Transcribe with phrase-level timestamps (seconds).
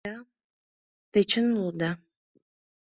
[0.07, 0.15] —Да,
[1.11, 1.91] те чын улыда!